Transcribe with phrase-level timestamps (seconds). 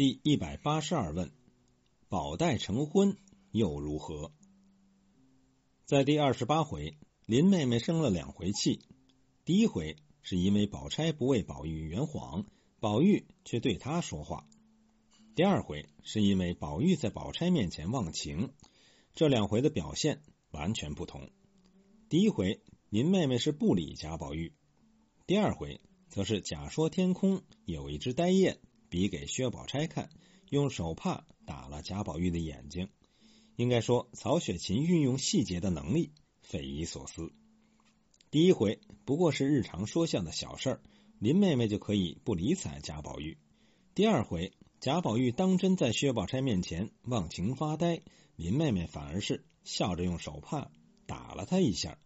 [0.00, 1.30] 第一百八十二问：
[2.08, 3.18] 宝黛成婚
[3.50, 4.32] 又如何？
[5.84, 8.80] 在第二十八回，林妹妹生了两回气。
[9.44, 12.46] 第一回是因为宝钗不为宝玉圆谎，
[12.80, 14.46] 宝玉却对她说话；
[15.34, 18.54] 第二回是因为宝玉在宝钗面前忘情。
[19.12, 21.28] 这两回的表现完全不同。
[22.08, 24.54] 第一回林妹妹是不理贾宝玉，
[25.26, 28.58] 第二回则是假说天空有一只呆雁，
[28.90, 30.10] 比给薛宝钗看，
[30.50, 32.90] 用手帕打了贾宝玉的眼睛。
[33.56, 37.32] 应该说，曹雪芹运用细节的能力匪夷所思。
[38.30, 40.80] 第一回不过是日常说笑的小事儿，
[41.18, 43.36] 林妹妹就可以不理睬贾宝玉；
[43.94, 48.02] 第二回贾宝玉当真在薛宝钗面前忘情发呆，
[48.36, 50.70] 林妹妹反而是笑着用手帕
[51.06, 51.98] 打了他一下。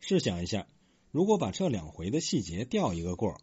[0.00, 0.66] 试想一下，
[1.10, 3.40] 如果把这两回的细节调一个过儿，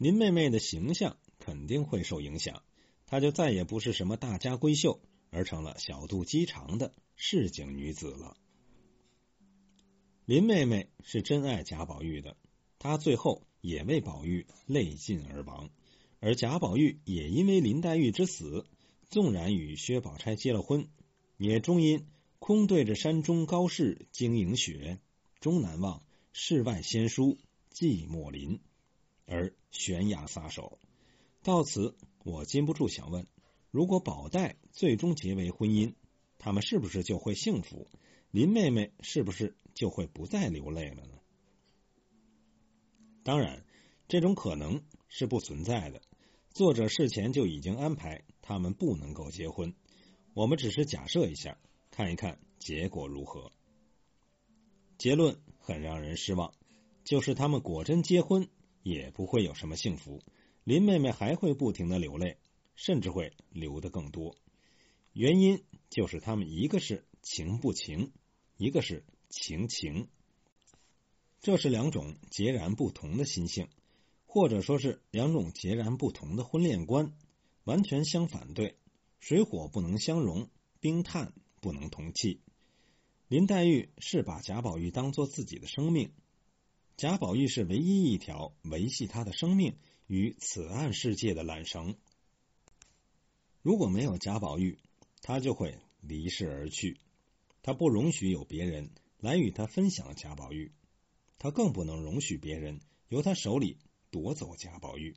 [0.00, 2.62] 林妹妹的形象肯定会受影响，
[3.04, 4.98] 她就再也不是什么大家闺秀。
[5.32, 8.36] 而成了小肚鸡肠的市井女子了。
[10.24, 12.36] 林妹妹是真爱贾宝玉的，
[12.80, 15.70] 她最后也为宝玉泪尽而亡，
[16.18, 18.66] 而贾宝玉也因为林黛玉之死，
[19.08, 20.88] 纵然与薛宝钗结了婚，
[21.36, 22.08] 也终因
[22.40, 24.98] 空对着山中高士晶莹雪，
[25.38, 26.02] 终难忘
[26.32, 27.38] 世外仙姝
[27.72, 28.58] 寂寞林，
[29.30, 30.78] 而悬崖撒手。
[31.42, 33.26] 到此，我禁不住想问。
[33.70, 35.94] 如果宝黛最终结为婚姻，
[36.38, 37.86] 他们是不是就会幸福？
[38.32, 41.14] 林妹妹是不是就会不再流泪了呢？
[43.22, 43.64] 当然，
[44.08, 46.02] 这种可能是不存在的。
[46.50, 49.72] 作者事前就已经安排他们不能够结婚，
[50.34, 51.56] 我们只是假设一下，
[51.92, 53.52] 看一看结果如何。
[54.98, 56.52] 结论很让人失望，
[57.04, 58.48] 就是他们果真结婚，
[58.82, 60.22] 也不会有什么幸福。
[60.64, 62.38] 林妹妹还会不停的流泪。
[62.76, 64.38] 甚至会流的更多，
[65.12, 68.10] 原因就是他们一个是情不情，
[68.56, 70.08] 一个是情情，
[71.42, 73.68] 这是两种截然不同的心性，
[74.24, 77.12] 或者说是两种截然不同的婚恋观，
[77.64, 78.78] 完全相反对。
[79.18, 80.48] 水火不能相容，
[80.80, 82.40] 冰炭不能同气。
[83.28, 86.14] 林黛玉是把贾宝玉当做自己的生命，
[87.00, 91.96] 贾宝玉是唯一一条维系他的生命与此岸世界的缆绳。
[93.62, 94.78] 如果没有贾宝玉，
[95.22, 96.98] 他就会离世而去。
[97.62, 100.72] 他不容许有别人来与他分享贾宝玉，
[101.38, 103.78] 他更不能容许别人由他手里
[104.10, 105.16] 夺走贾宝玉。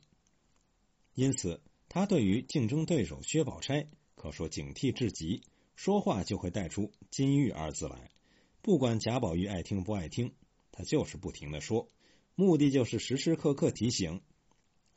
[1.12, 5.42] 因此，他对于竞争对手薛宝钗可说警惕至极，
[5.76, 8.10] 说话就会带出“金玉”二字来。
[8.62, 10.32] 不管贾宝玉爱听不爱听，
[10.74, 11.88] 他就是不停的说，
[12.34, 14.20] 目的就是时时刻刻提醒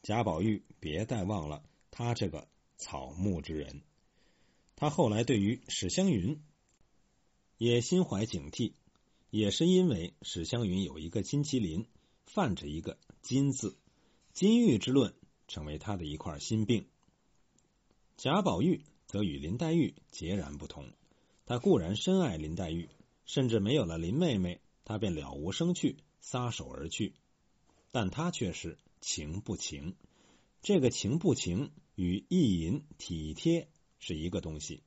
[0.03, 2.49] 贾宝玉别再忘了他这个。
[2.79, 3.81] 草木之人，
[4.75, 6.39] 他后来对于史湘云
[7.57, 8.73] 也心怀警惕，
[9.31, 11.87] 也是因为史湘云有一个金麒麟，
[12.27, 13.79] 泛着一个金字，
[14.31, 15.15] 金玉之论
[15.47, 16.85] 成为他的一块心病。
[18.15, 20.91] 贾宝玉则与林黛玉截然不同，
[21.47, 22.89] 他固然深爱林黛玉，
[23.25, 27.13] 甚至没有了林妹妹，他便了无生趣，撒手而去，
[27.91, 29.95] 但他却是情不情，
[30.61, 31.71] 这个情不情。
[31.95, 34.83] 与意淫体贴是一个东西，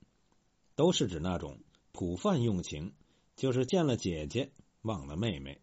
[0.74, 1.58] 都是指那种
[1.90, 2.94] 普泛用情，
[3.34, 4.52] 就是见了姐姐
[4.82, 5.60] 忘了妹妹。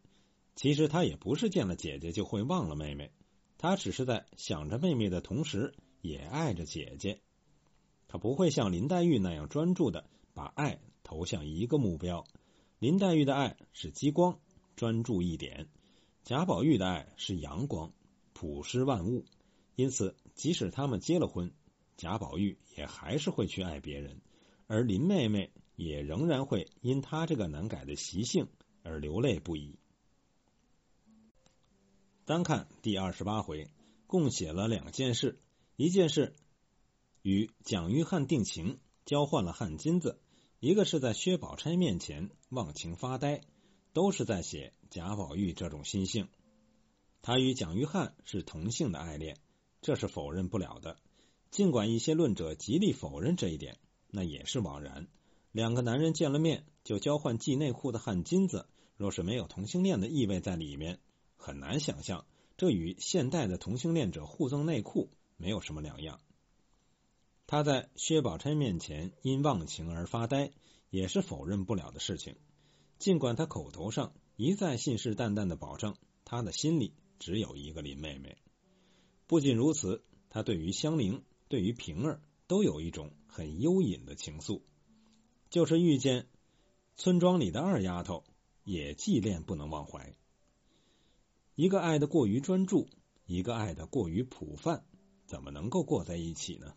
[0.55, 3.11] 其实他也不是见了姐姐就会忘了妹妹，
[3.57, 7.21] 他只是在想着妹妹的同时，也爱着姐姐。
[8.07, 12.27] 他不会像林黛玉那样专注的把爱投向一个目标。
[12.79, 14.39] 林黛玉的爱是激光，
[14.75, 15.65] 专注一点；
[16.23, 17.91] 贾宝玉的爱是阳光，
[18.33, 19.25] 普施万物。
[19.75, 21.51] 因此，即使他们结了婚，
[21.95, 24.21] 贾宝玉也还是会去爱别人，
[24.67, 28.47] 而林妹妹也仍然会因他这个难改的习性
[28.83, 29.79] 而流泪不已。
[32.25, 33.71] 单看第二十八回，
[34.05, 35.39] 共写了两件事：
[35.77, 36.35] 一件事
[37.23, 40.19] 与蒋玉菡定情，交换了汗金子；
[40.59, 43.41] 一个是在薛宝钗面前忘情发呆，
[43.93, 46.29] 都是在写贾宝玉这种心性。
[47.21, 49.37] 他与蒋玉菡是同性的爱恋。
[49.79, 50.97] 这是否认不了的，
[51.51, 53.77] 尽管一些论者极力否认这一点，
[54.09, 55.07] 那也是枉然。
[55.51, 58.65] 两个男人见了面就交换系内裤的汗金子，
[58.95, 60.99] 若是没有同性恋的意味在里面，
[61.35, 62.25] 很难想象
[62.57, 66.19] 这与现代的同性恋者互赠内裤没有什么两样。
[67.47, 70.51] 他在薛宝钗面前因忘情而发呆，
[70.89, 72.35] 也是否认不了的事情。
[72.99, 75.95] 尽管他口头上一再信誓旦旦的保证，
[76.25, 78.37] 他的心里只有一个林妹妹。
[79.27, 80.43] 不仅如此，他。
[80.43, 84.61] 对于香菱、对于平儿都有一种很幽隐的情愫，
[85.49, 86.27] 就是遇见
[86.97, 88.23] 村庄里的二丫头，
[88.65, 90.15] 也既恋不能忘怀。
[91.55, 92.89] 一个爱的过于专注，
[93.25, 94.85] 一个爱的过于普泛，
[95.25, 96.75] 怎么能够过在一起呢？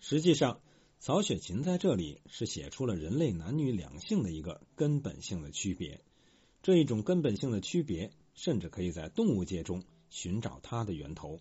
[0.00, 0.60] 实际上，
[1.00, 6.00] 曹雪芹在这里是写出了人类男女两性的一个根本性的区别。
[6.62, 11.40] 这一种根本性的区别，甚至可以在动物界中寻找它的源头。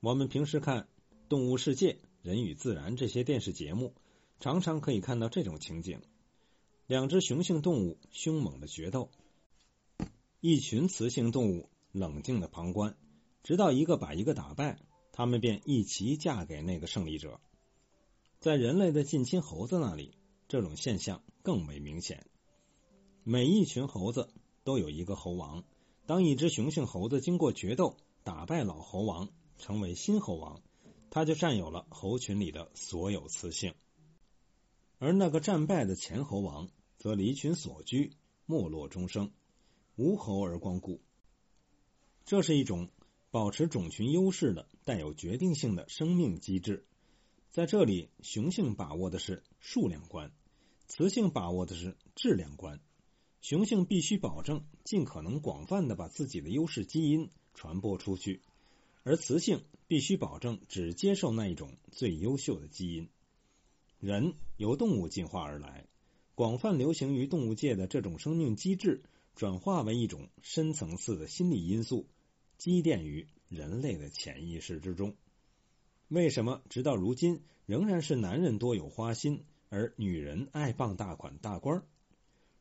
[0.00, 0.82] 我们平时看
[1.28, 1.92] 《动物世界》
[2.22, 3.94] 《人与自然》这些电视节目，
[4.40, 6.00] 常常可以看到这种情景：
[6.86, 9.10] 两只雄性动物凶猛的决斗，
[10.40, 12.96] 一群雌性动物冷静的旁观，
[13.42, 14.78] 直到一个把一个打败，
[15.16, 17.40] 他们便一齐嫁给那个胜利者。
[18.40, 20.16] 在人类的近亲猴子那里，
[20.48, 22.26] 这种现象更为明显。
[23.22, 24.28] 每一群猴子
[24.64, 25.62] 都有一个猴王。
[26.04, 30.60] 当一只雄性猴子经过决斗打败老猴王，成为新猴王，
[31.10, 33.70] 他就占有了猴群里的所有雌性；
[34.98, 36.68] 而那个战败的前猴王
[36.98, 38.10] 则离群所居，
[38.46, 39.30] 没落终生，
[39.94, 41.00] 无猴而光顾。
[42.24, 42.88] 这是一种
[43.34, 46.86] 保持种群优势的、带有决定性的生命机制。
[47.50, 50.30] 在这里，雄性把握的是数量观，
[50.86, 52.78] 雌性把握的是质量观。
[53.40, 58.40] 雄性必须保证尽可能广泛的把自己的优势基因传播出去，
[59.02, 63.08] 而雌性必须保证只接受那一种最优秀的基因。
[63.98, 65.88] 人由动物进化而来，
[66.36, 69.02] 广泛流行于动物界的这种生命机制，
[69.34, 72.06] 转化为一种深层次的心理因素，
[72.56, 75.16] 积淀于人类的潜意识之中。
[76.08, 81.82] 为什么直到如今仍然是男人多有花心，而女人爱傍大款大官？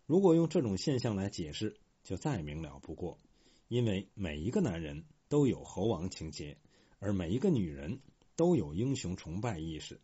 [0.06, 3.20] 如果用这种现象来解释，就再明了不过。
[3.68, 6.58] 因为每一个男人都有猴王情节，
[7.00, 8.02] 而每一个女人
[8.36, 10.00] 都有英雄崇拜意识。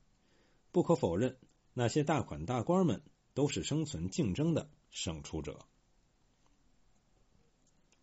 [0.71, 1.37] 不可否认，
[1.73, 3.01] 那些大款大官们
[3.33, 5.65] 都是生存竞争的胜出者。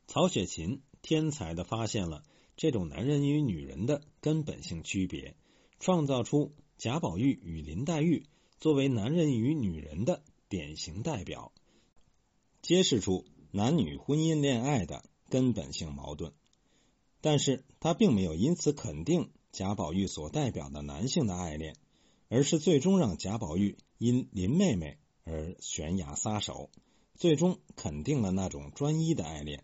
[0.06, 2.24] 曹雪芹天才的发现了
[2.56, 5.36] 这种男人与女人的根本性区别，
[5.78, 8.24] 创造出贾宝玉与林黛玉
[8.58, 11.52] 作为男人与女人的典型代表。
[12.60, 16.32] 揭示出男女婚姻恋爱的根本性矛盾，
[17.20, 21.76] 但是他并没有因此肯定贾宝玉所代表的男性的爱恋，
[22.28, 26.68] 而是最终让贾宝玉因林妹妹而悬崖撒手，
[27.14, 29.62] 最终肯定了那种专一的爱恋。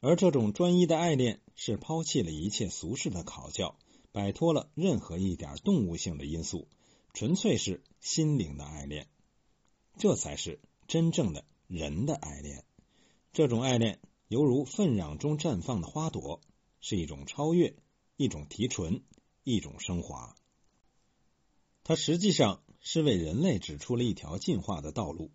[0.00, 3.76] 而这种专一的爱恋是抛弃了一切俗世的考教，
[4.12, 6.68] 摆脱了任何一点动物性的因素，
[7.12, 9.08] 纯粹是心灵的爱恋，
[9.96, 11.44] 这才是真正的。
[11.68, 12.64] 人的爱恋，
[13.34, 16.40] 这种爱恋犹如愤壤中绽放的花朵，
[16.80, 17.76] 是一种超越，
[18.16, 19.02] 一种提纯，
[19.44, 20.34] 一种升华。
[21.84, 25.30] 它实际上是为人类指出了一条进化的道路，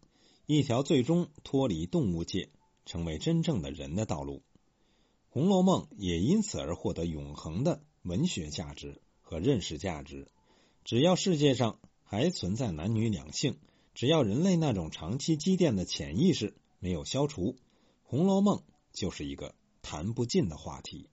[0.48, 2.50] 一条最终脱离动物界，
[2.88, 4.38] 成为真正的人的道路。
[5.34, 10.28] 《红楼梦》也因此而获得永恒的文学价值和认识价值。
[10.84, 13.58] 只要世界上还存在男女两性。
[13.96, 17.54] 只要人类那种长期积淀的潜意识没有消除，
[18.04, 18.58] 《红楼梦》
[18.92, 21.10] 就是一个谈不尽的话题。